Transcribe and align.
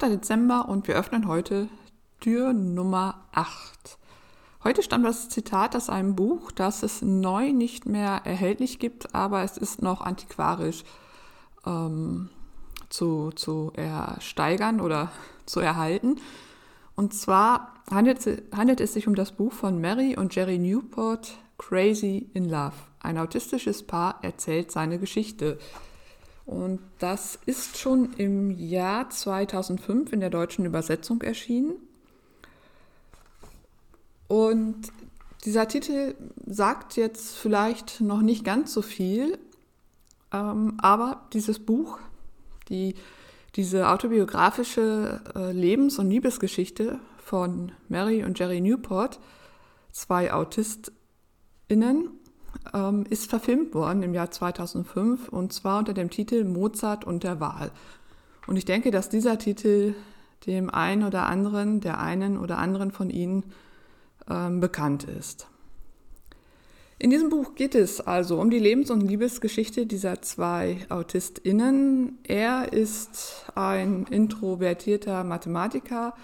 8. 0.00 0.10
Dezember 0.10 0.66
und 0.68 0.88
wir 0.88 0.94
öffnen 0.94 1.28
heute 1.28 1.68
Tür 2.20 2.54
Nummer 2.54 3.26
8. 3.32 3.98
Heute 4.64 4.82
stammt 4.82 5.04
das 5.04 5.28
Zitat 5.28 5.76
aus 5.76 5.90
einem 5.90 6.16
Buch, 6.16 6.52
das 6.52 6.82
es 6.82 7.02
neu 7.02 7.52
nicht 7.52 7.84
mehr 7.84 8.22
erhältlich 8.24 8.78
gibt, 8.78 9.14
aber 9.14 9.42
es 9.42 9.58
ist 9.58 9.82
noch 9.82 10.00
antiquarisch 10.00 10.84
ähm, 11.66 12.30
zu, 12.88 13.30
zu 13.32 13.72
ersteigern 13.74 14.80
oder 14.80 15.10
zu 15.46 15.60
erhalten. 15.60 16.16
Und 16.96 17.12
zwar 17.12 17.74
handelt, 17.90 18.20
handelt 18.56 18.80
es 18.80 18.94
sich 18.94 19.06
um 19.06 19.14
das 19.14 19.32
Buch 19.32 19.52
von 19.52 19.82
Mary 19.82 20.16
und 20.16 20.34
Jerry 20.34 20.58
Newport, 20.58 21.36
Crazy 21.58 22.30
in 22.32 22.48
Love. 22.48 22.72
Ein 23.00 23.18
autistisches 23.18 23.86
Paar 23.86 24.18
erzählt 24.22 24.70
seine 24.72 24.98
Geschichte. 24.98 25.58
Und 26.50 26.80
das 26.98 27.38
ist 27.46 27.78
schon 27.78 28.12
im 28.14 28.50
Jahr 28.50 29.08
2005 29.08 30.12
in 30.12 30.18
der 30.18 30.30
deutschen 30.30 30.64
Übersetzung 30.64 31.22
erschienen. 31.22 31.74
Und 34.26 34.88
dieser 35.44 35.68
Titel 35.68 36.16
sagt 36.44 36.96
jetzt 36.96 37.36
vielleicht 37.36 38.00
noch 38.00 38.20
nicht 38.20 38.44
ganz 38.44 38.72
so 38.72 38.82
viel, 38.82 39.38
ähm, 40.32 40.76
aber 40.78 41.28
dieses 41.32 41.60
Buch, 41.60 42.00
die, 42.68 42.96
diese 43.54 43.88
autobiografische 43.88 45.20
äh, 45.36 45.52
Lebens- 45.52 46.00
und 46.00 46.10
Liebesgeschichte 46.10 46.98
von 47.18 47.70
Mary 47.88 48.24
und 48.24 48.36
Jerry 48.40 48.60
Newport, 48.60 49.20
zwei 49.92 50.32
AutistInnen, 50.32 52.10
ähm, 52.74 53.04
ist 53.08 53.28
verfilmt 53.28 53.74
worden 53.74 54.02
im 54.02 54.14
Jahr 54.14 54.30
2005 54.30 55.28
und 55.28 55.52
zwar 55.52 55.78
unter 55.78 55.94
dem 55.94 56.10
Titel 56.10 56.44
Mozart 56.44 57.04
und 57.04 57.24
der 57.24 57.40
Wahl. 57.40 57.70
Und 58.46 58.56
ich 58.56 58.64
denke, 58.64 58.90
dass 58.90 59.08
dieser 59.08 59.38
Titel 59.38 59.94
dem 60.46 60.70
einen 60.70 61.04
oder 61.04 61.26
anderen, 61.26 61.80
der 61.80 62.00
einen 62.00 62.38
oder 62.38 62.58
anderen 62.58 62.90
von 62.90 63.10
Ihnen 63.10 63.44
ähm, 64.28 64.60
bekannt 64.60 65.04
ist. 65.04 65.46
In 66.98 67.08
diesem 67.08 67.30
Buch 67.30 67.54
geht 67.54 67.74
es 67.74 68.00
also 68.02 68.38
um 68.38 68.50
die 68.50 68.58
Lebens- 68.58 68.90
und 68.90 69.00
Liebesgeschichte 69.00 69.86
dieser 69.86 70.20
zwei 70.20 70.78
AutistInnen. 70.90 72.18
Er 72.24 72.74
ist 72.74 73.46
ein 73.54 74.06
introvertierter 74.10 75.24
Mathematiker, 75.24 76.14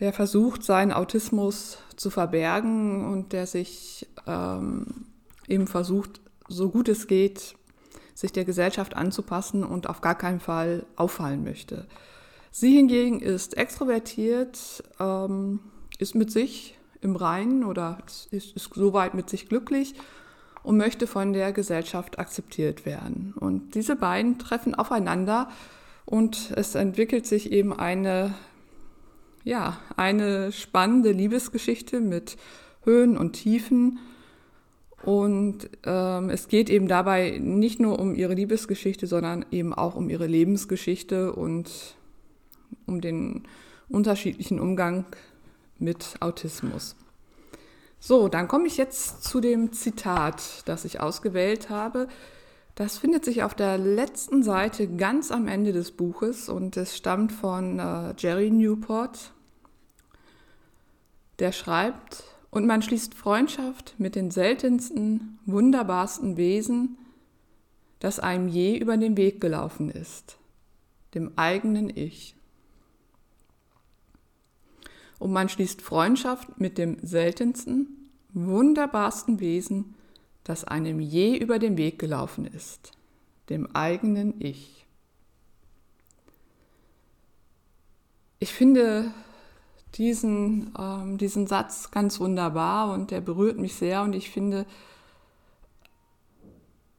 der 0.00 0.12
versucht, 0.12 0.64
seinen 0.64 0.92
Autismus 0.92 1.78
zu 1.94 2.10
verbergen 2.10 3.04
und 3.12 3.32
der 3.32 3.46
sich 3.46 4.08
ähm, 4.26 5.06
eben 5.48 5.66
versucht, 5.66 6.20
so 6.48 6.70
gut 6.70 6.88
es 6.88 7.06
geht, 7.06 7.54
sich 8.14 8.32
der 8.32 8.44
Gesellschaft 8.44 8.96
anzupassen 8.96 9.64
und 9.64 9.88
auf 9.88 10.00
gar 10.00 10.16
keinen 10.16 10.40
Fall 10.40 10.84
auffallen 10.96 11.44
möchte. 11.44 11.86
Sie 12.50 12.74
hingegen 12.74 13.20
ist 13.20 13.56
extrovertiert, 13.56 14.82
ähm, 14.98 15.60
ist 15.98 16.14
mit 16.14 16.30
sich 16.30 16.78
im 17.00 17.16
Reinen 17.16 17.64
oder 17.64 17.98
ist, 18.30 18.56
ist 18.56 18.70
soweit 18.74 19.14
mit 19.14 19.30
sich 19.30 19.48
glücklich 19.48 19.94
und 20.62 20.76
möchte 20.76 21.06
von 21.06 21.32
der 21.32 21.52
Gesellschaft 21.52 22.18
akzeptiert 22.18 22.84
werden. 22.84 23.34
Und 23.38 23.74
diese 23.74 23.96
beiden 23.96 24.38
treffen 24.38 24.74
aufeinander 24.74 25.48
und 26.04 26.52
es 26.56 26.74
entwickelt 26.74 27.26
sich 27.26 27.52
eben 27.52 27.72
eine, 27.72 28.34
ja, 29.44 29.78
eine 29.96 30.52
spannende 30.52 31.12
Liebesgeschichte 31.12 32.00
mit 32.00 32.36
Höhen 32.84 33.16
und 33.16 33.32
Tiefen. 33.34 33.98
Und 35.02 35.70
ähm, 35.84 36.28
es 36.28 36.48
geht 36.48 36.70
eben 36.70 36.88
dabei 36.88 37.38
nicht 37.38 37.80
nur 37.80 37.98
um 37.98 38.14
ihre 38.14 38.34
Liebesgeschichte, 38.34 39.06
sondern 39.06 39.44
eben 39.50 39.72
auch 39.72 39.94
um 39.94 40.10
ihre 40.10 40.26
Lebensgeschichte 40.26 41.32
und 41.32 41.96
um 42.86 43.00
den 43.00 43.44
unterschiedlichen 43.88 44.60
Umgang 44.60 45.04
mit 45.78 46.16
Autismus. 46.20 46.96
So, 48.00 48.28
dann 48.28 48.48
komme 48.48 48.66
ich 48.66 48.76
jetzt 48.76 49.24
zu 49.24 49.40
dem 49.40 49.72
Zitat, 49.72 50.62
das 50.66 50.84
ich 50.84 51.00
ausgewählt 51.00 51.70
habe. 51.70 52.08
Das 52.74 52.98
findet 52.98 53.24
sich 53.24 53.42
auf 53.42 53.54
der 53.54 53.76
letzten 53.76 54.44
Seite 54.44 54.86
ganz 54.86 55.32
am 55.32 55.48
Ende 55.48 55.72
des 55.72 55.90
Buches 55.90 56.48
und 56.48 56.76
es 56.76 56.96
stammt 56.96 57.32
von 57.32 57.80
äh, 57.80 58.14
Jerry 58.16 58.50
Newport. 58.50 59.32
Der 61.40 61.50
schreibt, 61.50 62.22
und 62.50 62.66
man 62.66 62.82
schließt 62.82 63.14
Freundschaft 63.14 63.94
mit 63.98 64.14
den 64.14 64.30
seltensten, 64.30 65.38
wunderbarsten 65.44 66.36
Wesen, 66.36 66.98
das 67.98 68.20
einem 68.20 68.48
je 68.48 68.78
über 68.78 68.96
den 68.96 69.16
Weg 69.16 69.40
gelaufen 69.40 69.90
ist, 69.90 70.38
dem 71.14 71.32
eigenen 71.36 71.90
Ich 71.94 72.34
und 75.18 75.32
man 75.32 75.48
schließt 75.48 75.82
Freundschaft 75.82 76.60
mit 76.60 76.78
dem 76.78 76.98
seltensten, 77.02 78.10
wunderbarsten 78.32 79.40
Wesen, 79.40 79.94
das 80.44 80.64
einem 80.64 81.00
je 81.00 81.36
über 81.36 81.58
den 81.58 81.76
Weg 81.76 81.98
gelaufen 81.98 82.46
ist, 82.46 82.92
dem 83.50 83.74
eigenen 83.74 84.40
Ich. 84.40 84.86
Ich 88.38 88.52
finde 88.52 89.12
diesen, 89.94 90.72
ähm, 90.78 91.18
diesen 91.18 91.46
Satz 91.46 91.90
ganz 91.90 92.20
wunderbar 92.20 92.92
und 92.92 93.10
der 93.10 93.20
berührt 93.20 93.58
mich 93.58 93.74
sehr 93.74 94.02
und 94.02 94.14
ich 94.14 94.30
finde, 94.30 94.66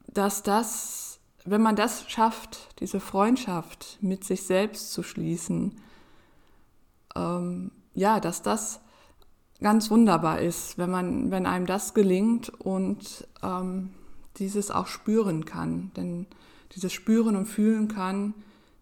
dass 0.08 0.44
das, 0.44 1.20
wenn 1.46 1.62
man 1.62 1.76
das 1.76 2.10
schafft, 2.10 2.80
diese 2.80 3.00
Freundschaft 3.00 3.98
mit 4.02 4.24
sich 4.24 4.44
selbst 4.44 4.92
zu 4.92 5.04
schließen, 5.04 5.80
ähm, 7.16 7.72
ja, 7.94 8.20
dass 8.20 8.42
das 8.42 8.80
ganz 9.62 9.92
wunderbar 9.92 10.40
ist, 10.40 10.78
wenn 10.78 10.90
man, 10.90 11.32
wenn 11.32 11.46
einem 11.46 11.66
das 11.66 11.94
gelingt 11.94 12.50
und 12.50 13.28
ähm, 13.44 13.92
dieses 14.38 14.72
auch 14.72 14.88
spüren 14.88 15.46
kann. 15.46 15.92
Denn 15.96 16.28
dieses 16.74 16.94
Spüren 16.94 17.36
und 17.36 17.46
Fühlen 17.46 17.88
kann, 17.88 18.34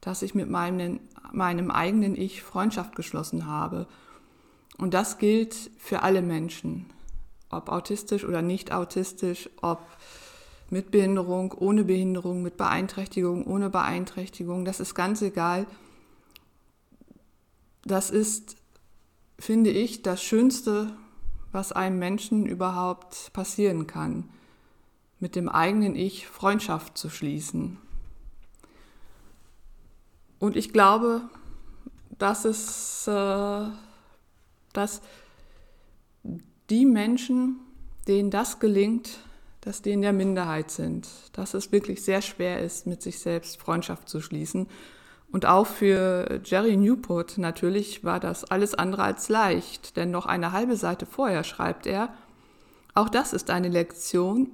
dass 0.02 0.22
ich 0.22 0.36
mit 0.36 0.50
meinem, 0.50 1.00
meinem 1.32 1.72
eigenen 1.72 2.16
Ich 2.16 2.44
Freundschaft 2.44 2.96
geschlossen 2.96 3.46
habe. 3.46 3.88
Und 4.78 4.94
das 4.94 5.18
gilt 5.18 5.56
für 5.78 6.04
alle 6.04 6.22
Menschen, 6.22 6.86
ob 7.50 7.70
autistisch 7.70 8.24
oder 8.24 8.42
nicht 8.42 8.72
autistisch, 8.72 9.50
ob 9.62 9.82
mit 10.70 10.92
Behinderung, 10.92 11.54
ohne 11.54 11.86
Behinderung, 11.86 12.44
mit 12.44 12.58
Beeinträchtigung, 12.58 13.46
ohne 13.46 13.70
Beeinträchtigung, 13.70 14.66
das 14.66 14.80
ist 14.80 14.96
ganz 14.96 15.22
egal. 15.22 15.66
Das 17.84 18.10
ist 18.10 18.58
finde 19.40 19.70
ich, 19.70 20.02
das 20.02 20.22
Schönste, 20.22 20.96
was 21.52 21.72
einem 21.72 22.00
Menschen 22.00 22.46
überhaupt 22.46 23.32
passieren 23.34 23.88
kann, 23.88 24.30
mit 25.20 25.36
dem 25.36 25.50
eigenen 25.50 25.96
Ich 25.96 26.28
Freundschaft 26.28 26.98
zu 26.98 27.10
schließen. 27.10 27.78
Und 30.40 30.56
ich 30.56 30.72
glaube, 30.72 31.22
dass 32.18 32.46
es, 32.46 33.08
äh, 33.08 33.66
dass 34.74 35.02
die 36.70 36.86
Menschen, 36.86 37.60
denen 38.08 38.30
das 38.30 38.60
gelingt, 38.60 39.20
dass 39.62 39.82
die 39.82 39.92
in 39.92 40.02
der 40.02 40.14
Minderheit 40.14 40.72
sind, 40.72 41.08
dass 41.34 41.54
es 41.54 41.72
wirklich 41.72 42.04
sehr 42.04 42.22
schwer 42.22 42.62
ist, 42.62 42.88
mit 42.88 43.02
sich 43.02 43.20
selbst 43.20 43.60
Freundschaft 43.60 44.08
zu 44.08 44.22
schließen. 44.22 44.68
Und 45.30 45.46
auch 45.46 45.68
für 45.68 46.40
Jerry 46.46 46.78
Newport 46.78 47.38
natürlich 47.38 48.04
war 48.04 48.20
das 48.20 48.46
alles 48.46 48.74
andere 48.76 49.04
als 49.04 49.28
leicht, 49.28 49.98
denn 49.98 50.10
noch 50.10 50.26
eine 50.26 50.54
halbe 50.54 50.78
Seite 50.78 51.06
vorher 51.06 51.44
schreibt 51.44 51.86
er, 51.86 52.14
auch 52.94 53.10
das 53.10 53.34
ist 53.34 53.50
eine 53.50 53.68
Lektion, 53.68 54.50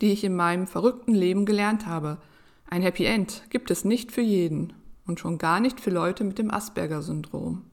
die 0.00 0.12
ich 0.12 0.24
in 0.24 0.36
meinem 0.36 0.66
verrückten 0.66 1.14
Leben 1.14 1.44
gelernt 1.44 1.86
habe. 1.86 2.18
Ein 2.66 2.82
Happy 2.82 3.04
End 3.04 3.42
gibt 3.50 3.70
es 3.70 3.84
nicht 3.84 4.12
für 4.12 4.20
jeden 4.20 4.72
und 5.06 5.20
schon 5.20 5.38
gar 5.38 5.60
nicht 5.60 5.80
für 5.80 5.90
Leute 5.90 6.24
mit 6.24 6.38
dem 6.38 6.50
Asperger-Syndrom. 6.50 7.64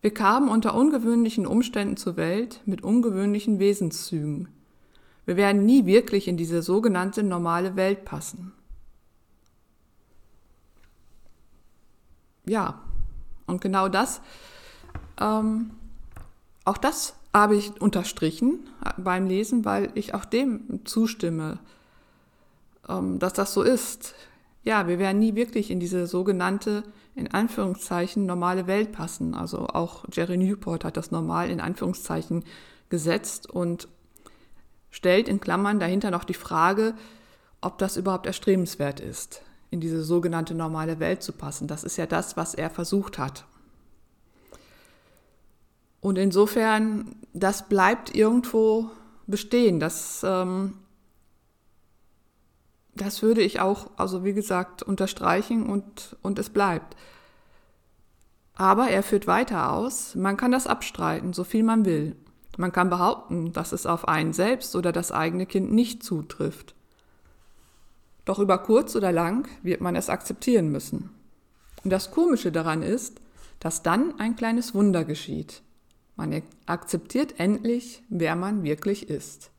Wir 0.00 0.14
kamen 0.14 0.48
unter 0.48 0.74
ungewöhnlichen 0.74 1.46
Umständen 1.46 1.96
zur 1.96 2.16
Welt 2.16 2.60
mit 2.66 2.82
ungewöhnlichen 2.82 3.58
Wesenszügen. 3.58 4.48
Wir 5.26 5.36
werden 5.36 5.66
nie 5.66 5.86
wirklich 5.86 6.28
in 6.28 6.36
diese 6.36 6.62
sogenannte 6.62 7.22
normale 7.22 7.76
Welt 7.76 8.04
passen. 8.04 8.52
ja, 12.48 12.80
und 13.46 13.60
genau 13.60 13.88
das, 13.88 14.20
ähm, 15.20 15.70
auch 16.64 16.78
das 16.78 17.14
habe 17.34 17.56
ich 17.56 17.80
unterstrichen 17.80 18.68
beim 18.96 19.26
Lesen, 19.26 19.64
weil 19.64 19.90
ich 19.94 20.14
auch 20.14 20.24
dem 20.24 20.84
zustimme, 20.84 21.58
dass 23.18 23.32
das 23.34 23.52
so 23.52 23.62
ist. 23.62 24.14
Ja, 24.64 24.88
wir 24.88 24.98
werden 24.98 25.18
nie 25.18 25.34
wirklich 25.34 25.70
in 25.70 25.78
diese 25.78 26.06
sogenannte, 26.06 26.82
in 27.14 27.32
Anführungszeichen, 27.32 28.26
normale 28.26 28.66
Welt 28.66 28.92
passen. 28.92 29.34
Also 29.34 29.66
auch 29.68 30.04
Jerry 30.12 30.36
Newport 30.36 30.84
hat 30.84 30.96
das 30.96 31.10
normal 31.10 31.50
in 31.50 31.60
Anführungszeichen 31.60 32.44
gesetzt 32.90 33.48
und 33.48 33.88
stellt 34.90 35.28
in 35.28 35.40
Klammern 35.40 35.78
dahinter 35.78 36.10
noch 36.10 36.24
die 36.24 36.34
Frage, 36.34 36.94
ob 37.60 37.78
das 37.78 37.96
überhaupt 37.96 38.26
erstrebenswert 38.26 39.00
ist. 39.00 39.42
in 39.70 39.80
diese 39.80 40.02
sogenannte 40.02 40.54
normale 40.54 40.98
Welt 40.98 41.22
zu 41.22 41.32
passen. 41.32 41.68
Das 41.68 41.84
ist 41.84 41.96
ja 41.96 42.06
das, 42.06 42.36
was 42.36 42.54
er 42.54 42.70
versucht 42.70 43.18
hat. 43.18 43.44
Und 46.00 46.16
insofern, 46.16 47.16
das 47.32 47.68
bleibt 47.68 48.14
irgendwo 48.14 48.90
bestehen. 49.26 49.80
Das, 49.80 50.22
ähm, 50.24 50.74
das 53.00 53.22
würde 53.22 53.40
ich 53.40 53.60
auch, 53.60 53.90
also 53.96 54.24
wie 54.24 54.32
gesagt, 54.34 54.82
unterstreichen 54.82 55.66
und, 55.66 56.16
und 56.22 56.38
es 56.38 56.50
bleibt. 56.50 56.96
Aber 58.54 58.88
er 58.88 59.02
führt 59.02 59.26
weiter 59.26 59.72
aus, 59.72 60.14
man 60.14 60.36
kann 60.36 60.52
das 60.52 60.66
abstreiten, 60.66 61.32
so 61.32 61.44
viel 61.44 61.62
man 61.62 61.84
will. 61.84 62.16
Man 62.56 62.72
kann 62.72 62.90
behaupten, 62.90 63.52
dass 63.52 63.70
es 63.70 63.86
auf 63.86 64.08
einen 64.08 64.32
selbst 64.32 64.74
oder 64.74 64.90
das 64.90 65.12
eigene 65.12 65.46
Kind 65.46 65.72
nicht 65.72 66.02
zutrifft. 66.02 66.74
Doch 68.24 68.40
über 68.40 68.58
kurz 68.58 68.96
oder 68.96 69.12
lang 69.12 69.48
wird 69.62 69.80
man 69.80 69.94
es 69.94 70.10
akzeptieren 70.10 70.70
müssen. 70.70 71.10
Und 71.84 71.90
das 71.90 72.10
Komische 72.10 72.50
daran 72.50 72.82
ist, 72.82 73.20
dass 73.60 73.82
dann 73.82 74.18
ein 74.18 74.34
kleines 74.34 74.74
Wunder 74.74 75.04
geschieht. 75.04 75.62
Man 76.16 76.42
akzeptiert 76.66 77.38
endlich, 77.38 78.02
wer 78.08 78.34
man 78.34 78.64
wirklich 78.64 79.08
ist. 79.08 79.50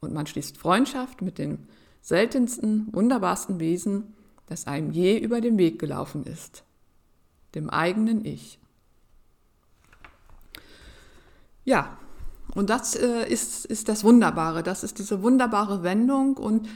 Und 0.00 0.14
man 0.14 0.26
schließt 0.26 0.56
Freundschaft 0.56 1.20
mit 1.20 1.38
dem 1.38 1.68
seltensten, 2.02 2.88
wunderbarsten 2.92 3.60
Wesen, 3.60 4.14
das 4.46 4.66
einem 4.66 4.90
je 4.90 5.16
über 5.18 5.40
den 5.40 5.56
Weg 5.56 5.78
gelaufen 5.78 6.24
ist, 6.24 6.64
dem 7.54 7.70
eigenen 7.70 8.24
Ich. 8.24 8.58
Ja, 11.64 11.96
und 12.54 12.68
das 12.68 12.96
äh, 12.96 13.26
ist, 13.28 13.64
ist 13.64 13.88
das 13.88 14.04
Wunderbare, 14.04 14.62
das 14.62 14.84
ist 14.84 14.98
diese 14.98 15.22
wunderbare 15.22 15.82
Wendung 15.82 16.36
und 16.36 16.68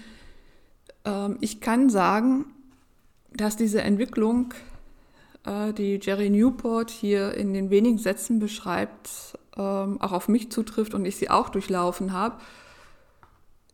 ähm, 1.04 1.36
ich 1.40 1.60
kann 1.60 1.90
sagen, 1.90 2.46
dass 3.34 3.56
diese 3.56 3.82
Entwicklung, 3.82 4.54
äh, 5.44 5.72
die 5.72 5.98
Jerry 6.00 6.30
Newport 6.30 6.90
hier 6.90 7.34
in 7.34 7.52
den 7.52 7.68
wenigen 7.70 7.98
Sätzen 7.98 8.38
beschreibt, 8.38 9.36
ähm, 9.56 10.00
auch 10.00 10.12
auf 10.12 10.28
mich 10.28 10.50
zutrifft 10.50 10.94
und 10.94 11.04
ich 11.04 11.16
sie 11.16 11.30
auch 11.30 11.48
durchlaufen 11.48 12.12
habe. 12.12 12.36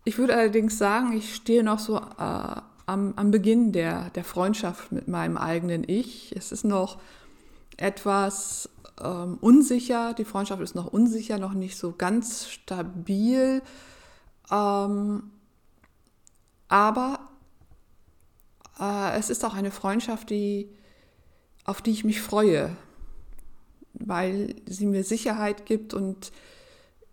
Ich 0.04 0.18
würde 0.18 0.34
allerdings 0.34 0.78
sagen, 0.78 1.12
ich 1.12 1.34
stehe 1.34 1.62
noch 1.62 1.78
so 1.78 1.96
äh, 1.96 2.60
am, 2.86 3.14
am 3.16 3.30
Beginn 3.30 3.72
der, 3.72 4.10
der 4.10 4.24
Freundschaft 4.24 4.90
mit 4.90 5.06
meinem 5.06 5.36
eigenen 5.36 5.88
Ich. 5.88 6.34
Es 6.36 6.50
ist 6.50 6.64
noch 6.64 7.00
etwas 7.76 8.68
ähm, 9.00 9.38
unsicher, 9.40 10.14
die 10.14 10.24
Freundschaft 10.24 10.62
ist 10.62 10.74
noch 10.74 10.86
unsicher, 10.86 11.38
noch 11.38 11.54
nicht 11.54 11.76
so 11.78 11.92
ganz 11.92 12.48
stabil. 12.48 13.62
Ähm, 14.50 15.30
aber 16.68 17.20
äh, 18.80 19.18
es 19.18 19.30
ist 19.30 19.44
auch 19.44 19.54
eine 19.54 19.70
Freundschaft, 19.70 20.30
die, 20.30 20.68
auf 21.64 21.80
die 21.80 21.92
ich 21.92 22.02
mich 22.02 22.20
freue, 22.20 22.76
weil 23.94 24.56
sie 24.66 24.86
mir 24.86 25.04
Sicherheit 25.04 25.66
gibt 25.66 25.94
und 25.94 26.32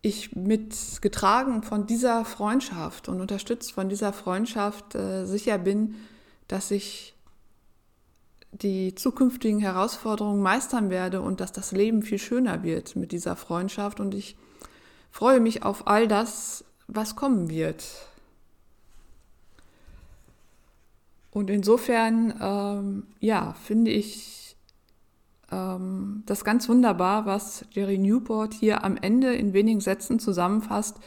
ich 0.01 0.35
mit 0.35 0.75
getragen 1.01 1.63
von 1.63 1.85
dieser 1.85 2.23
Freundschaft 2.23 3.09
und 3.09 3.19
unterstützt 3.19 3.73
von 3.73 3.89
dieser 3.89 4.13
Freundschaft 4.13 4.95
äh, 4.95 5.25
sicher 5.25 5.57
bin, 5.57 5.95
dass 6.47 6.71
ich 6.71 7.15
die 8.51 8.95
zukünftigen 8.95 9.59
Herausforderungen 9.59 10.41
meistern 10.41 10.89
werde 10.89 11.21
und 11.21 11.39
dass 11.39 11.51
das 11.51 11.71
Leben 11.71 12.01
viel 12.01 12.17
schöner 12.17 12.63
wird 12.63 12.95
mit 12.95 13.11
dieser 13.11 13.35
Freundschaft. 13.35 13.99
Und 13.99 14.15
ich 14.15 14.37
freue 15.11 15.39
mich 15.39 15.63
auf 15.63 15.87
all 15.87 16.07
das, 16.07 16.63
was 16.87 17.15
kommen 17.15 17.49
wird. 17.49 17.83
Und 21.31 21.49
insofern, 21.49 22.33
ähm, 22.41 23.03
ja, 23.19 23.53
finde 23.53 23.91
ich 23.91 24.38
ähm, 25.51 26.23
das 26.25 26.43
ganz 26.43 26.69
wunderbar, 26.69 27.25
was 27.25 27.65
Jerry 27.71 27.97
Newport 27.97 28.53
hier 28.53 28.83
am 28.83 28.97
Ende 28.97 29.33
in 29.33 29.53
wenigen 29.53 29.81
Sätzen 29.81 30.19
zusammenfasst, 30.19 30.97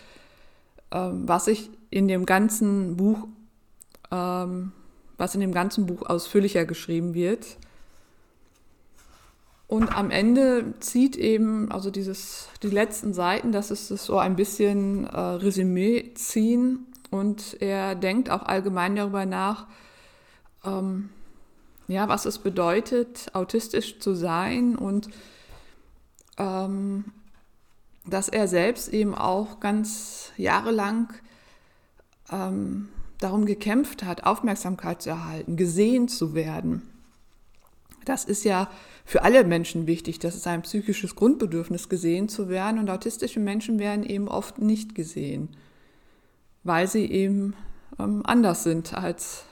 ähm, 0.91 1.29
was 1.29 1.47
ich 1.47 1.71
in 1.91 2.09
dem 2.09 2.27
ganzen 2.27 2.97
Buch 2.97 3.29
ähm, 4.13 4.73
was 5.23 5.35
in 5.35 5.41
dem 5.41 5.53
ganzen 5.53 5.87
Buch 5.87 6.03
ausführlicher 6.03 6.65
geschrieben 6.65 7.15
wird. 7.15 7.57
Und 9.67 9.97
am 9.97 10.11
Ende 10.11 10.75
zieht 10.81 11.17
eben, 11.17 11.73
also 11.73 11.91
dieses, 11.91 12.49
die 12.63 12.69
letzten 12.69 13.15
Seiten, 13.15 13.53
das 13.53 13.71
ist 13.71 13.89
so 13.89 14.19
ein 14.19 14.37
bisschen 14.37 15.07
äh, 15.07 15.19
Resümee 15.19 16.13
ziehen. 16.15 16.87
Und 17.11 17.57
er 17.61 17.95
denkt 17.95 18.31
auch 18.31 18.43
allgemein 18.43 18.97
darüber 18.97 19.25
nach, 19.25 19.67
ähm, 20.65 21.09
ja, 21.93 22.09
was 22.09 22.25
es 22.25 22.39
bedeutet, 22.39 23.31
autistisch 23.35 23.99
zu 23.99 24.15
sein 24.15 24.77
und 24.77 25.09
ähm, 26.39 27.05
dass 28.07 28.29
er 28.29 28.49
selbst 28.49 28.89
eben 28.89 29.15
auch 29.15 29.61
ganz 29.61 30.33
jahrelang 30.37 31.13
ähm, 32.31 32.89
darum 33.19 33.47
gekämpft 33.47 34.03
hat, 34.03 34.25
Aufmerksamkeit 34.25 35.03
zu 35.03 35.11
erhalten, 35.11 35.57
gesehen 35.57 36.09
zu 36.09 36.35
werden. 36.35 36.83
Das 38.05 38.25
ist 38.25 38.45
ja 38.45 38.69
für 39.05 39.23
alle 39.23 39.45
Menschen 39.45 39.87
wichtig. 39.87 40.19
Das 40.19 40.35
ist 40.35 40.47
ein 40.47 40.63
psychisches 40.63 41.15
Grundbedürfnis, 41.15 41.89
gesehen 41.89 42.29
zu 42.29 42.49
werden. 42.49 42.81
Und 42.81 42.91
autistische 42.91 43.39
Menschen 43.39 43.79
werden 43.79 44.05
eben 44.05 44.27
oft 44.27 44.59
nicht 44.59 44.95
gesehen, 44.95 45.51
weil 46.65 46.89
sie 46.89 47.05
eben 47.05 47.55
ähm, 47.99 48.23
anders 48.25 48.65
sind 48.65 48.95
als 48.95 49.45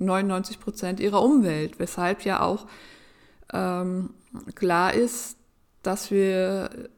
99 0.00 0.60
Prozent 0.60 1.00
ihrer 1.00 1.22
Umwelt. 1.22 1.78
Weshalb 1.78 2.24
ja 2.24 2.42
auch 2.42 2.66
ähm, 3.52 4.10
klar 4.54 4.94
ist, 4.94 5.36
dass 5.82 6.10
wir, 6.10 6.88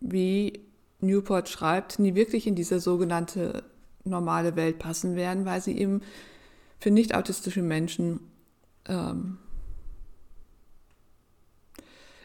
wie 0.00 0.60
Newport 1.00 1.48
schreibt, 1.48 1.98
nie 1.98 2.14
wirklich 2.14 2.46
in 2.46 2.54
diese 2.54 2.80
sogenannte 2.80 3.64
normale 4.04 4.56
Welt 4.56 4.78
passen 4.78 5.16
werden, 5.16 5.44
weil 5.44 5.60
sie 5.60 5.76
eben 5.78 6.02
für 6.78 6.90
nicht 6.90 7.14
autistische 7.14 7.62
Menschen 7.62 8.20
ähm, 8.86 9.38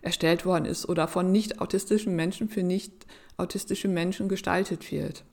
erstellt 0.02 0.46
worden 0.46 0.66
ist 0.66 0.88
oder 0.88 1.08
von 1.08 1.32
nicht 1.32 1.60
autistischen 1.62 2.16
Menschen 2.16 2.48
für 2.50 2.64
nicht 2.64 3.06
autistische 3.38 3.88
Menschen 3.88 4.30
gestaltet 4.30 4.92
wird. 4.92 5.26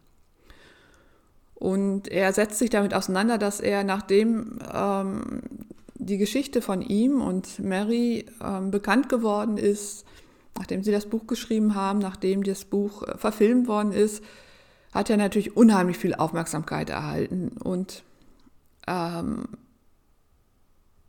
Und 1.54 2.08
er 2.08 2.32
setzt 2.32 2.58
sich 2.58 2.70
damit 2.70 2.94
auseinander, 2.94 3.38
dass 3.38 3.60
er, 3.60 3.84
nachdem 3.84 4.58
ähm, 4.72 5.42
die 5.94 6.18
Geschichte 6.18 6.62
von 6.62 6.82
ihm 6.82 7.20
und 7.20 7.60
Mary 7.60 8.26
ähm, 8.42 8.70
bekannt 8.70 9.08
geworden 9.08 9.56
ist, 9.56 10.04
nachdem 10.58 10.82
sie 10.82 10.92
das 10.92 11.06
Buch 11.06 11.26
geschrieben 11.26 11.74
haben, 11.74 11.98
nachdem 11.98 12.42
das 12.42 12.64
Buch 12.64 13.04
äh, 13.04 13.16
verfilmt 13.16 13.68
worden 13.68 13.92
ist, 13.92 14.22
hat 14.92 15.08
er 15.08 15.16
natürlich 15.16 15.56
unheimlich 15.56 15.98
viel 15.98 16.14
Aufmerksamkeit 16.14 16.90
erhalten. 16.90 17.52
Und 17.62 18.02
ähm, 18.86 19.44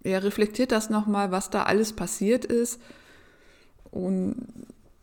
er 0.03 0.23
reflektiert 0.23 0.71
das 0.71 0.89
nochmal, 0.89 1.31
was 1.31 1.50
da 1.50 1.63
alles 1.63 1.93
passiert 1.93 2.45
ist 2.45 2.79
und 3.91 4.47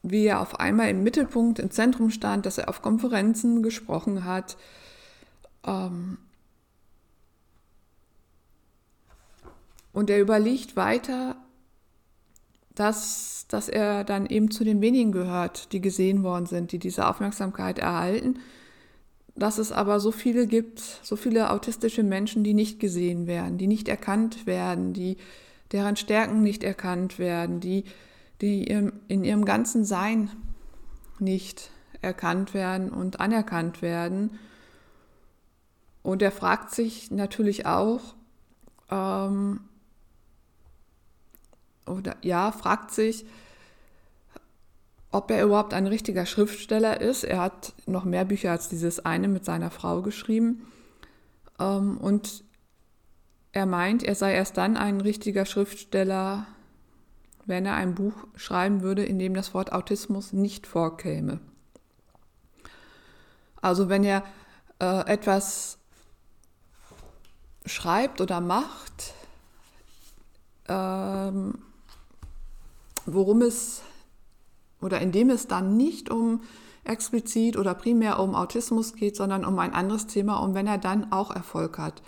wie 0.02 0.26
er 0.26 0.40
auf 0.40 0.60
einmal 0.60 0.88
im 0.88 1.02
Mittelpunkt, 1.02 1.58
im 1.58 1.70
Zentrum 1.70 2.10
stand, 2.10 2.46
dass 2.46 2.58
er 2.58 2.68
auf 2.68 2.82
Konferenzen 2.82 3.62
gesprochen 3.62 4.24
hat. 4.24 4.56
Ähm, 5.64 6.18
und 9.92 10.10
er 10.10 10.20
überlegt 10.20 10.76
weiter, 10.76 11.36
dass, 12.74 13.46
dass 13.48 13.68
er 13.68 14.04
dann 14.04 14.26
eben 14.26 14.50
zu 14.50 14.64
den 14.64 14.80
wenigen 14.80 15.12
gehört, 15.12 15.72
die 15.72 15.80
gesehen 15.80 16.22
worden 16.22 16.46
sind, 16.46 16.72
die 16.72 16.78
diese 16.78 17.06
Aufmerksamkeit 17.06 17.78
erhalten 17.78 18.38
dass 19.40 19.58
es 19.58 19.72
aber 19.72 20.00
so 20.00 20.12
viele 20.12 20.46
gibt, 20.46 20.80
so 21.02 21.16
viele 21.16 21.50
autistische 21.50 22.02
Menschen, 22.02 22.44
die 22.44 22.54
nicht 22.54 22.78
gesehen 22.78 23.26
werden, 23.26 23.56
die 23.56 23.66
nicht 23.66 23.88
erkannt 23.88 24.46
werden, 24.46 24.92
die, 24.92 25.16
deren 25.72 25.96
Stärken 25.96 26.42
nicht 26.42 26.62
erkannt 26.62 27.18
werden, 27.18 27.58
die, 27.58 27.84
die 28.42 28.64
in 28.64 29.24
ihrem 29.24 29.44
ganzen 29.46 29.84
Sein 29.84 30.30
nicht 31.18 31.70
erkannt 32.02 32.52
werden 32.52 32.90
und 32.90 33.20
anerkannt 33.20 33.80
werden. 33.80 34.38
Und 36.02 36.22
er 36.22 36.32
fragt 36.32 36.70
sich 36.70 37.10
natürlich 37.10 37.66
auch, 37.66 38.14
ähm, 38.90 39.60
oder 41.86 42.16
ja, 42.22 42.52
fragt 42.52 42.90
sich, 42.92 43.26
ob 45.12 45.30
er 45.30 45.44
überhaupt 45.44 45.74
ein 45.74 45.86
richtiger 45.86 46.24
Schriftsteller 46.24 47.00
ist. 47.00 47.24
Er 47.24 47.40
hat 47.40 47.72
noch 47.86 48.04
mehr 48.04 48.24
Bücher 48.24 48.52
als 48.52 48.68
dieses 48.68 49.04
eine 49.04 49.28
mit 49.28 49.44
seiner 49.44 49.70
Frau 49.70 50.02
geschrieben. 50.02 50.66
Ähm, 51.58 51.98
und 51.98 52.44
er 53.52 53.66
meint, 53.66 54.04
er 54.04 54.14
sei 54.14 54.34
erst 54.34 54.56
dann 54.56 54.76
ein 54.76 55.00
richtiger 55.00 55.44
Schriftsteller, 55.44 56.46
wenn 57.44 57.66
er 57.66 57.74
ein 57.74 57.96
Buch 57.96 58.14
schreiben 58.36 58.82
würde, 58.82 59.04
in 59.04 59.18
dem 59.18 59.34
das 59.34 59.52
Wort 59.54 59.72
Autismus 59.72 60.32
nicht 60.32 60.68
vorkäme. 60.68 61.40
Also 63.60 63.88
wenn 63.88 64.04
er 64.04 64.22
äh, 64.80 65.06
etwas 65.06 65.79
schreibt 67.66 68.20
oder 68.20 68.40
macht, 68.40 69.14
ähm, 70.68 71.54
worum 73.06 73.42
es 73.42 73.82
oder 74.80 75.00
in 75.00 75.12
dem 75.12 75.30
es 75.30 75.46
dann 75.46 75.76
nicht 75.76 76.10
um 76.10 76.40
explizit 76.84 77.56
oder 77.56 77.74
primär 77.74 78.18
um 78.18 78.34
Autismus 78.34 78.94
geht, 78.94 79.16
sondern 79.16 79.44
um 79.44 79.58
ein 79.58 79.74
anderes 79.74 80.06
Thema 80.06 80.38
und 80.38 80.54
wenn 80.54 80.66
er 80.66 80.78
dann 80.78 81.12
auch 81.12 81.30
Erfolg 81.30 81.78
hat. 81.78 82.02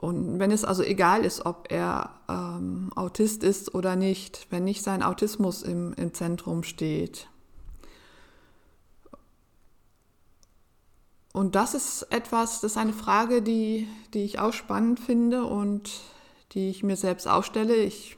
Und 0.00 0.38
wenn 0.38 0.52
es 0.52 0.64
also 0.64 0.84
egal 0.84 1.24
ist, 1.24 1.44
ob 1.44 1.72
er 1.72 2.10
ähm, 2.28 2.92
Autist 2.94 3.42
ist 3.42 3.74
oder 3.74 3.96
nicht, 3.96 4.46
wenn 4.50 4.62
nicht 4.62 4.84
sein 4.84 5.02
Autismus 5.02 5.62
im, 5.62 5.92
im 5.94 6.14
Zentrum 6.14 6.62
steht. 6.62 7.28
Und 11.38 11.54
das 11.54 11.74
ist 11.74 12.02
etwas, 12.10 12.62
das 12.62 12.72
ist 12.72 12.78
eine 12.78 12.92
Frage, 12.92 13.42
die, 13.42 13.86
die 14.12 14.24
ich 14.24 14.40
auch 14.40 14.52
spannend 14.52 14.98
finde 14.98 15.44
und 15.44 15.88
die 16.50 16.68
ich 16.68 16.82
mir 16.82 16.96
selbst 16.96 17.28
aufstelle. 17.28 17.76
Ich 17.76 18.16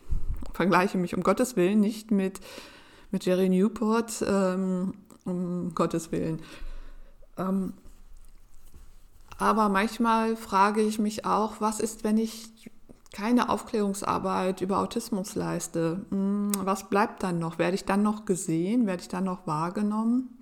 vergleiche 0.54 0.96
mich 0.96 1.14
um 1.14 1.22
Gottes 1.22 1.54
Willen 1.54 1.80
nicht 1.80 2.10
mit, 2.10 2.40
mit 3.10 3.26
Jerry 3.26 3.50
Newport, 3.50 4.24
ähm, 4.26 4.94
um 5.26 5.74
Gottes 5.74 6.10
Willen. 6.12 6.40
Ähm, 7.36 7.74
aber 9.36 9.68
manchmal 9.68 10.34
frage 10.34 10.80
ich 10.80 10.98
mich 10.98 11.26
auch, 11.26 11.60
was 11.60 11.78
ist, 11.78 12.04
wenn 12.04 12.16
ich 12.16 12.70
keine 13.12 13.50
Aufklärungsarbeit 13.50 14.62
über 14.62 14.78
Autismus 14.78 15.34
leiste? 15.34 16.06
Hm, 16.08 16.52
was 16.64 16.88
bleibt 16.88 17.22
dann 17.22 17.38
noch? 17.38 17.58
Werde 17.58 17.74
ich 17.74 17.84
dann 17.84 18.02
noch 18.02 18.24
gesehen? 18.24 18.86
Werde 18.86 19.02
ich 19.02 19.08
dann 19.08 19.24
noch 19.24 19.46
wahrgenommen? 19.46 20.39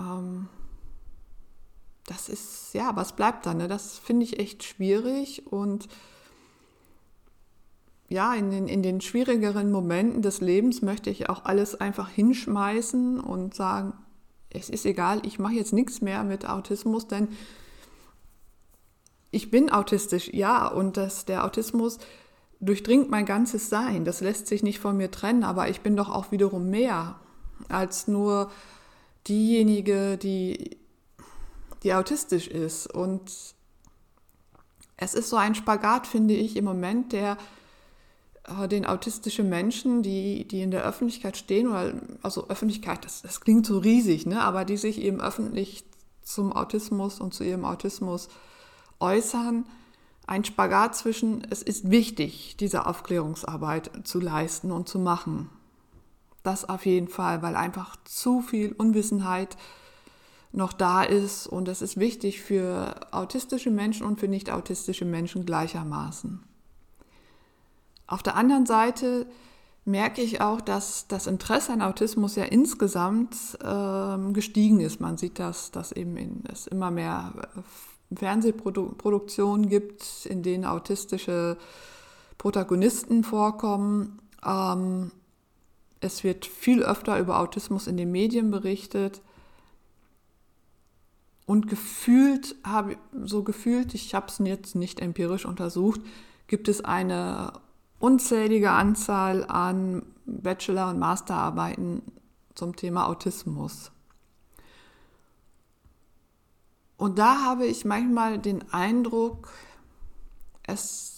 Ähm, 0.00 0.48
das 2.06 2.28
ist, 2.28 2.72
ja, 2.72 2.94
was 2.94 3.14
bleibt 3.14 3.46
dann? 3.46 3.58
Ne? 3.58 3.68
Das 3.68 3.98
finde 3.98 4.24
ich 4.24 4.38
echt 4.38 4.62
schwierig 4.62 5.46
und 5.50 5.88
ja, 8.08 8.34
in 8.34 8.50
den, 8.50 8.68
in 8.68 8.82
den 8.82 9.00
schwierigeren 9.00 9.72
Momenten 9.72 10.22
des 10.22 10.40
Lebens 10.40 10.80
möchte 10.80 11.10
ich 11.10 11.28
auch 11.28 11.44
alles 11.44 11.74
einfach 11.74 12.08
hinschmeißen 12.08 13.18
und 13.18 13.54
sagen, 13.54 13.94
es 14.50 14.70
ist 14.70 14.86
egal, 14.86 15.20
ich 15.26 15.40
mache 15.40 15.54
jetzt 15.54 15.72
nichts 15.72 16.00
mehr 16.00 16.22
mit 16.22 16.48
Autismus, 16.48 17.08
denn 17.08 17.28
ich 19.32 19.50
bin 19.50 19.70
autistisch, 19.70 20.30
ja, 20.32 20.68
und 20.68 20.96
das, 20.96 21.24
der 21.24 21.44
Autismus 21.44 21.98
durchdringt 22.60 23.10
mein 23.10 23.26
ganzes 23.26 23.68
Sein. 23.68 24.04
Das 24.04 24.20
lässt 24.20 24.46
sich 24.46 24.62
nicht 24.62 24.78
von 24.78 24.96
mir 24.96 25.10
trennen, 25.10 25.42
aber 25.42 25.68
ich 25.68 25.80
bin 25.80 25.96
doch 25.96 26.08
auch 26.08 26.30
wiederum 26.30 26.70
mehr 26.70 27.16
als 27.68 28.08
nur 28.08 28.50
diejenige, 29.28 30.16
die, 30.16 30.78
die 31.82 31.94
autistisch 31.94 32.48
ist. 32.48 32.86
Und 32.92 33.30
es 34.96 35.14
ist 35.14 35.28
so 35.28 35.36
ein 35.36 35.54
Spagat, 35.54 36.06
finde 36.06 36.34
ich, 36.34 36.56
im 36.56 36.64
Moment, 36.64 37.12
der 37.12 37.36
äh, 38.44 38.68
den 38.68 38.86
autistischen 38.86 39.48
Menschen, 39.48 40.02
die, 40.02 40.46
die 40.46 40.62
in 40.62 40.70
der 40.70 40.84
Öffentlichkeit 40.84 41.36
stehen, 41.36 41.68
oder 41.68 41.94
also 42.22 42.48
Öffentlichkeit, 42.48 43.04
das, 43.04 43.22
das 43.22 43.40
klingt 43.40 43.66
so 43.66 43.78
riesig, 43.78 44.26
ne? 44.26 44.42
aber 44.42 44.64
die 44.64 44.76
sich 44.76 45.00
eben 45.00 45.20
öffentlich 45.20 45.84
zum 46.22 46.52
Autismus 46.52 47.20
und 47.20 47.34
zu 47.34 47.44
ihrem 47.44 47.64
Autismus 47.64 48.28
äußern, 49.00 49.66
ein 50.26 50.44
Spagat 50.44 50.96
zwischen, 50.96 51.46
es 51.50 51.62
ist 51.62 51.90
wichtig, 51.90 52.56
diese 52.58 52.86
Aufklärungsarbeit 52.86 53.90
zu 54.04 54.18
leisten 54.18 54.72
und 54.72 54.88
zu 54.88 54.98
machen. 54.98 55.50
Das 56.46 56.68
auf 56.68 56.86
jeden 56.86 57.08
Fall, 57.08 57.42
weil 57.42 57.56
einfach 57.56 57.96
zu 58.04 58.40
viel 58.40 58.70
Unwissenheit 58.70 59.56
noch 60.52 60.72
da 60.72 61.02
ist 61.02 61.48
und 61.48 61.66
es 61.66 61.82
ist 61.82 61.96
wichtig 61.96 62.40
für 62.40 62.94
autistische 63.10 63.72
Menschen 63.72 64.06
und 64.06 64.20
für 64.20 64.28
nicht 64.28 64.50
autistische 64.50 65.04
Menschen 65.04 65.44
gleichermaßen. 65.44 66.40
Auf 68.06 68.22
der 68.22 68.36
anderen 68.36 68.64
Seite 68.64 69.26
merke 69.84 70.22
ich 70.22 70.40
auch, 70.40 70.60
dass 70.60 71.08
das 71.08 71.26
Interesse 71.26 71.72
an 71.72 71.82
Autismus 71.82 72.36
ja 72.36 72.44
insgesamt 72.44 73.36
ähm, 73.64 74.32
gestiegen 74.32 74.78
ist. 74.78 75.00
Man 75.00 75.16
sieht 75.16 75.40
das, 75.40 75.72
dass 75.72 75.90
eben 75.90 76.16
in, 76.16 76.44
es 76.52 76.68
immer 76.68 76.92
mehr 76.92 77.32
äh, 77.56 78.14
Fernsehproduktionen 78.16 79.68
gibt, 79.68 80.26
in 80.26 80.44
denen 80.44 80.64
autistische 80.64 81.56
Protagonisten 82.38 83.24
vorkommen. 83.24 84.20
Ähm, 84.44 85.10
es 86.06 86.24
wird 86.24 86.46
viel 86.46 86.82
öfter 86.82 87.18
über 87.18 87.40
Autismus 87.40 87.86
in 87.86 87.96
den 87.96 88.10
Medien 88.10 88.50
berichtet. 88.50 89.20
Und 91.44 91.68
gefühlt 91.68 92.56
habe 92.64 92.96
so 93.24 93.42
gefühlt, 93.42 93.94
ich 93.94 94.14
habe 94.14 94.26
es 94.28 94.38
jetzt 94.38 94.74
nicht 94.74 95.00
empirisch 95.00 95.44
untersucht, 95.44 96.00
gibt 96.46 96.68
es 96.68 96.84
eine 96.84 97.52
unzählige 97.98 98.70
Anzahl 98.70 99.44
an 99.44 100.02
Bachelor- 100.24 100.90
und 100.90 100.98
Masterarbeiten 100.98 102.02
zum 102.54 102.74
Thema 102.74 103.06
Autismus. 103.06 103.92
Und 106.96 107.18
da 107.18 107.44
habe 107.44 107.66
ich 107.66 107.84
manchmal 107.84 108.38
den 108.38 108.72
Eindruck, 108.72 109.50
es, 110.62 111.15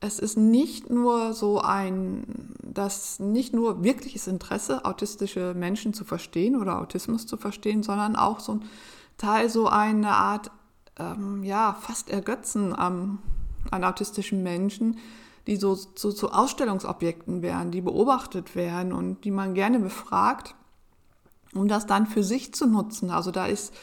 es 0.00 0.18
ist 0.18 0.36
nicht 0.36 0.90
nur 0.90 1.32
so 1.32 1.60
ein, 1.60 2.54
dass 2.62 3.18
nicht 3.18 3.52
nur 3.52 3.82
wirkliches 3.82 4.28
Interesse, 4.28 4.84
autistische 4.84 5.54
Menschen 5.54 5.92
zu 5.92 6.04
verstehen 6.04 6.56
oder 6.56 6.80
Autismus 6.80 7.26
zu 7.26 7.36
verstehen, 7.36 7.82
sondern 7.82 8.14
auch 8.14 8.38
so 8.40 8.52
ein 8.52 8.64
Teil, 9.16 9.50
so 9.50 9.66
eine 9.66 10.10
Art, 10.10 10.52
ähm, 10.98 11.42
ja, 11.42 11.76
fast 11.80 12.10
Ergötzen 12.10 12.78
am, 12.78 13.18
an 13.70 13.82
autistischen 13.82 14.44
Menschen, 14.44 14.98
die 15.48 15.56
so 15.56 15.74
zu, 15.74 16.12
zu 16.12 16.30
Ausstellungsobjekten 16.30 17.42
werden, 17.42 17.72
die 17.72 17.80
beobachtet 17.80 18.54
werden 18.54 18.92
und 18.92 19.24
die 19.24 19.32
man 19.32 19.54
gerne 19.54 19.80
befragt, 19.80 20.54
um 21.54 21.66
das 21.66 21.86
dann 21.86 22.06
für 22.06 22.22
sich 22.22 22.54
zu 22.54 22.66
nutzen. 22.66 23.10
Also 23.10 23.32
da 23.32 23.46
ist 23.46 23.74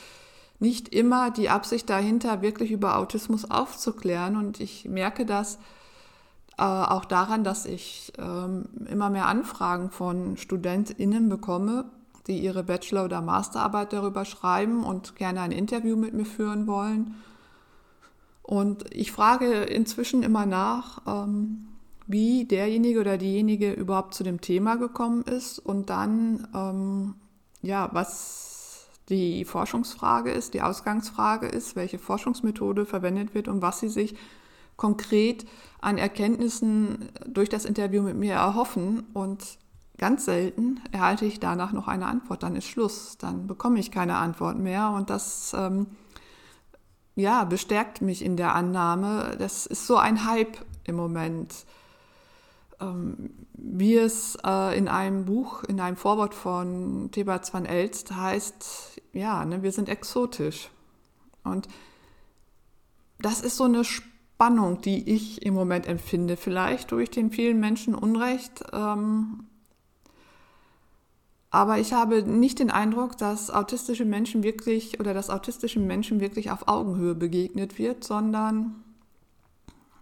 nicht 0.59 0.89
immer 0.89 1.31
die 1.31 1.49
Absicht 1.49 1.89
dahinter, 1.89 2.41
wirklich 2.41 2.71
über 2.71 2.97
Autismus 2.97 3.49
aufzuklären. 3.49 4.37
Und 4.37 4.61
ich 4.61 4.85
merke 4.85 5.25
das 5.25 5.59
äh, 6.57 6.63
auch 6.63 7.05
daran, 7.05 7.43
dass 7.43 7.65
ich 7.65 8.13
ähm, 8.17 8.65
immer 8.89 9.09
mehr 9.09 9.27
Anfragen 9.27 9.89
von 9.89 10.37
StudentInnen 10.37 11.29
bekomme, 11.29 11.85
die 12.27 12.39
ihre 12.39 12.63
Bachelor- 12.63 13.05
oder 13.05 13.21
Masterarbeit 13.21 13.93
darüber 13.93 14.25
schreiben 14.25 14.83
und 14.83 15.15
gerne 15.15 15.41
ein 15.41 15.51
Interview 15.51 15.95
mit 15.95 16.13
mir 16.13 16.25
führen 16.25 16.65
wollen. 16.65 17.15
Und 18.41 18.85
ich 18.93 19.11
frage 19.11 19.63
inzwischen 19.63 20.23
immer 20.23 20.45
nach, 20.45 21.01
ähm, 21.07 21.67
wie 22.07 22.45
derjenige 22.45 22.99
oder 22.99 23.17
diejenige 23.17 23.73
überhaupt 23.73 24.13
zu 24.13 24.23
dem 24.23 24.39
Thema 24.39 24.75
gekommen 24.75 25.23
ist 25.23 25.59
und 25.59 25.89
dann, 25.89 26.47
ähm, 26.53 27.15
ja, 27.61 27.89
was 27.91 28.87
die 29.09 29.45
Forschungsfrage 29.45 30.31
ist, 30.31 30.53
die 30.53 30.61
Ausgangsfrage 30.61 31.47
ist, 31.47 31.75
welche 31.75 31.99
Forschungsmethode 31.99 32.85
verwendet 32.85 33.33
wird 33.33 33.47
und 33.47 33.61
was 33.61 33.79
sie 33.79 33.89
sich 33.89 34.15
konkret 34.75 35.45
an 35.81 35.97
Erkenntnissen 35.97 37.09
durch 37.27 37.49
das 37.49 37.65
Interview 37.65 38.01
mit 38.01 38.15
mir 38.15 38.33
erhoffen. 38.33 39.03
Und 39.13 39.57
ganz 39.97 40.25
selten 40.25 40.81
erhalte 40.91 41.25
ich 41.25 41.39
danach 41.39 41.71
noch 41.71 41.87
eine 41.87 42.07
Antwort. 42.07 42.43
Dann 42.43 42.55
ist 42.55 42.65
Schluss, 42.65 43.17
dann 43.17 43.47
bekomme 43.47 43.79
ich 43.79 43.91
keine 43.91 44.17
Antwort 44.17 44.57
mehr 44.57 44.91
und 44.91 45.09
das 45.09 45.55
ähm, 45.57 45.87
ja, 47.15 47.45
bestärkt 47.45 48.01
mich 48.01 48.23
in 48.23 48.35
der 48.35 48.53
Annahme, 48.55 49.35
das 49.39 49.65
ist 49.65 49.87
so 49.87 49.95
ein 49.97 50.25
Hype 50.25 50.57
im 50.83 50.95
Moment. 50.95 51.65
Ähm, 52.81 53.47
wie 53.53 53.95
es 53.95 54.37
äh, 54.45 54.77
in 54.77 54.89
einem 54.89 55.23
Buch, 55.25 55.63
in 55.63 55.79
einem 55.79 55.95
Vorwort 55.95 56.33
von 56.33 57.09
Thebats 57.11 57.53
van 57.53 57.65
Elst 57.65 58.13
heißt, 58.13 59.01
ja, 59.13 59.45
ne, 59.45 59.63
wir 59.63 59.71
sind 59.71 59.87
exotisch. 59.87 60.69
Und 61.45 61.69
das 63.19 63.39
ist 63.39 63.55
so 63.55 63.63
eine 63.63 63.83
Spannung, 64.35 64.81
die 64.81 65.09
ich 65.09 65.45
im 65.45 65.53
Moment 65.53 65.87
empfinde. 65.87 66.35
Vielleicht 66.35 66.89
tue 66.89 67.03
ich 67.03 67.09
den 67.09 67.31
vielen 67.31 67.61
Menschen 67.61 67.95
Unrecht, 67.95 68.65
ähm, 68.73 69.45
aber 71.51 71.79
ich 71.79 71.93
habe 71.93 72.21
nicht 72.21 72.59
den 72.59 72.69
Eindruck, 72.69 73.17
dass 73.17 73.49
autistische 73.49 74.03
Menschen 74.03 74.43
wirklich 74.43 74.99
oder 74.99 75.13
dass 75.13 75.29
autistischen 75.29 75.87
Menschen 75.87 76.19
wirklich 76.19 76.51
auf 76.51 76.67
Augenhöhe 76.67 77.15
begegnet 77.15 77.79
wird, 77.79 78.03
sondern 78.03 78.75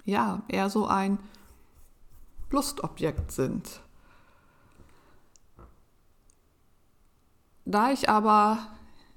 ja, 0.03 0.41
eher 0.47 0.71
so 0.71 0.87
ein 0.87 1.19
Lustobjekt 2.49 3.31
sind. 3.31 3.81
Da 7.65 7.91
ich 7.91 8.09
aber 8.09 8.57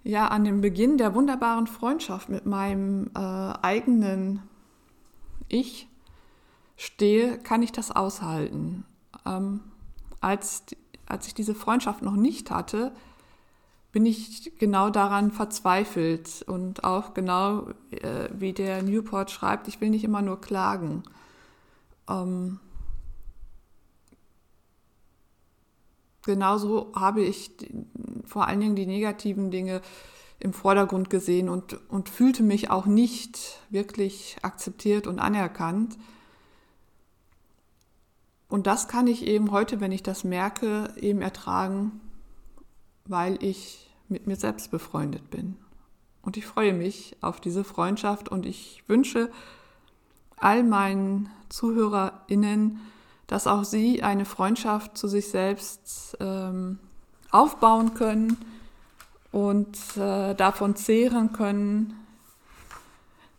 ja 0.04 0.28
an 0.28 0.44
dem 0.44 0.61
Beginn 0.61 0.99
der 0.99 1.14
wunderbaren 1.14 1.66
Freundschaft 1.66 2.28
mit 2.28 2.44
meinem 2.44 3.11
äh, 3.14 3.18
eigenen 3.18 4.42
Ich 5.49 5.88
stehe, 6.76 7.38
kann 7.38 7.62
ich 7.62 7.73
das 7.73 7.91
aushalten. 7.91 8.85
Ähm, 9.25 9.61
als 10.21 10.65
als 11.07 11.29
ich 11.29 11.35
diese 11.35 11.55
Freundschaft 11.55 12.03
noch 12.03 12.17
nicht 12.17 12.50
hatte, 12.50 12.93
bin 13.93 14.05
ich 14.05 14.53
genau 14.59 14.91
daran 14.91 15.31
verzweifelt 15.31 16.45
und 16.47 16.85
auch 16.85 17.15
genau 17.15 17.69
äh, 17.91 18.29
wie 18.33 18.53
der 18.53 18.83
Newport 18.83 19.31
schreibt, 19.31 19.69
ich 19.69 19.81
will 19.81 19.91
nicht 19.91 20.05
immer 20.05 20.21
nur 20.21 20.41
klagen. 20.41 21.05
Ähm, 22.09 22.61
genauso 26.23 26.93
habe 26.95 27.23
ich 27.23 27.53
vor 28.26 28.49
allen 28.49 28.61
Dingen 28.61 28.76
die 28.76 28.87
negativen 28.87 29.50
Dinge 29.50 29.81
im 30.38 30.52
Vordergrund 30.52 31.11
gesehen 31.11 31.49
und, 31.49 31.78
und 31.88 32.09
fühlte 32.09 32.43
mich 32.43 32.71
auch 32.71 32.87
nicht 32.87 33.61
wirklich 33.71 34.37
akzeptiert 34.43 35.07
und 35.07 35.19
anerkannt. 35.19 35.97
Und 38.49 38.66
das 38.66 38.87
kann 38.87 39.07
ich 39.07 39.26
eben 39.26 39.50
heute, 39.50 39.81
wenn 39.81 39.93
ich 39.93 40.02
das 40.02 40.25
merke, 40.25 40.93
eben 40.97 41.23
ertragen, 41.23 42.00
weil 43.07 43.43
ich 43.43 43.90
mit 44.09 44.26
mir 44.26 44.37
selbst 44.37 44.71
befreundet 44.71 45.31
bin. 45.31 45.57
Und 46.23 46.37
ich 46.37 46.47
freue 46.47 46.73
mich 46.73 47.16
auf 47.21 47.40
diese 47.40 47.64
Freundschaft 47.64 48.28
und 48.28 48.47
ich 48.47 48.85
wünsche 48.88 49.31
all 50.37 50.62
meinen 50.62 51.31
ZuhörerInnen, 51.49 52.81
dass 53.26 53.47
auch 53.47 53.64
sie 53.64 54.02
eine 54.02 54.25
Freundschaft 54.25 54.99
zu 54.99 55.09
sich 55.09 55.28
selbst 55.28 56.16
ähm, 56.21 56.78
aufbauen 57.31 57.95
können 57.95 58.37
und 59.33 59.76
äh, 59.97 60.35
davon 60.35 60.76
zehren 60.76 61.33
können, 61.33 61.95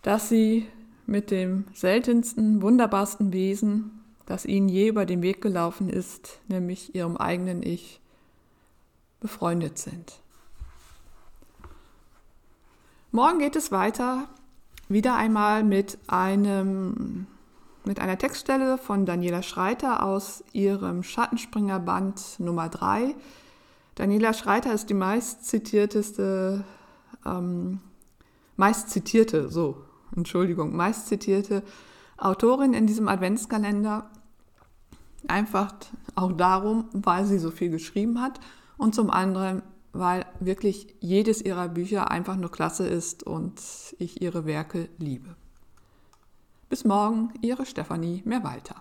dass 0.01 0.29
sie 0.29 0.67
mit 1.05 1.31
dem 1.31 1.65
seltensten, 1.73 2.61
wunderbarsten 2.61 3.31
Wesen, 3.33 4.03
das 4.25 4.45
ihnen 4.45 4.69
je 4.69 4.89
über 4.89 5.05
den 5.05 5.21
Weg 5.21 5.41
gelaufen 5.41 5.89
ist, 5.89 6.39
nämlich 6.47 6.93
ihrem 6.95 7.17
eigenen 7.17 7.63
Ich, 7.63 8.01
befreundet 9.19 9.77
sind. 9.77 10.19
Morgen 13.11 13.39
geht 13.39 13.55
es 13.55 13.71
weiter, 13.71 14.27
wieder 14.89 15.15
einmal 15.15 15.63
mit 15.63 15.97
einem 16.07 17.27
mit 17.87 17.99
einer 18.01 18.17
Textstelle 18.17 18.77
von 18.77 19.05
Daniela 19.05 19.41
Schreiter 19.41 20.03
aus 20.03 20.43
ihrem 20.51 21.03
Schattenspringerband 21.03 22.39
Nummer 22.39 22.67
3. 22.67 23.15
Daniela 23.97 24.33
Schreiter 24.33 24.73
ist 24.73 24.91
die 24.91 24.93
meistzitierteste, 24.93 26.63
ähm, 27.25 27.79
meist 28.55 28.91
zitierte, 28.91 29.49
so, 29.49 29.81
Entschuldigung, 30.15 30.75
meist 30.75 31.07
zitierte 31.07 31.63
Autorin 32.15 32.75
in 32.75 32.85
diesem 32.85 33.07
Adventskalender. 33.07 34.11
Einfach 35.27 35.73
auch 36.13 36.31
darum, 36.31 36.85
weil 36.93 37.25
sie 37.25 37.39
so 37.39 37.49
viel 37.49 37.71
geschrieben 37.71 38.21
hat 38.21 38.39
und 38.77 38.93
zum 38.93 39.09
anderen, 39.09 39.63
weil 39.93 40.27
wirklich 40.39 40.95
jedes 40.99 41.41
ihrer 41.41 41.67
Bücher 41.67 42.11
einfach 42.11 42.35
nur 42.35 42.51
klasse 42.51 42.87
ist 42.87 43.23
und 43.23 43.59
ich 43.97 44.21
ihre 44.21 44.45
Werke 44.45 44.89
liebe. 44.99 45.35
Bis 46.69 46.85
morgen, 46.85 47.33
Ihre 47.41 47.65
Stefanie 47.65 48.21
Mehrwalter. 48.25 48.75